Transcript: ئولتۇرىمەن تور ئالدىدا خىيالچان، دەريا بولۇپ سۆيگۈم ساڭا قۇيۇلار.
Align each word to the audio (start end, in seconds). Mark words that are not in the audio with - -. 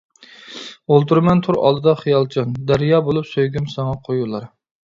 ئولتۇرىمەن 0.93 1.43
تور 1.47 1.59
ئالدىدا 1.65 1.95
خىيالچان، 1.99 2.57
دەريا 2.73 3.03
بولۇپ 3.11 3.31
سۆيگۈم 3.35 3.73
ساڭا 3.75 3.97
قۇيۇلار. 4.09 4.53